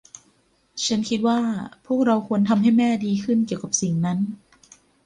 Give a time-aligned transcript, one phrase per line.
[0.85, 1.39] ฉันคิดว่า
[1.85, 4.19] พวกเราควรทำให้แม่ดีขึ้นเกี่ยวกับสิ่งนั้น